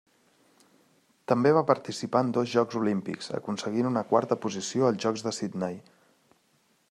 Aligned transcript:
També 1.31 1.51
va 1.57 1.61
participar 1.71 2.21
en 2.27 2.31
dos 2.37 2.49
Jocs 2.55 2.79
Olímpics 2.79 3.29
aconseguint 3.41 3.91
una 3.91 4.05
quarta 4.13 4.41
posició 4.47 4.87
als 4.89 5.03
Jocs 5.05 5.27
de 5.29 5.35
Sydney. 5.41 5.81